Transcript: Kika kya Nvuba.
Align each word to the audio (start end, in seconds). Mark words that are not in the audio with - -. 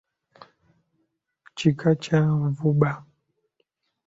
Kika 1.57 1.91
kya 2.03 2.21
Nvuba. 2.53 2.91